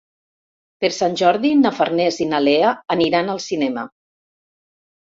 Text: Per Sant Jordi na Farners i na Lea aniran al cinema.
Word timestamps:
Per 0.85 0.89
Sant 0.95 1.17
Jordi 1.21 1.51
na 1.59 1.73
Farners 1.81 2.19
i 2.27 2.29
na 2.33 2.41
Lea 2.49 2.75
aniran 2.99 3.35
al 3.37 3.45
cinema. 3.51 3.87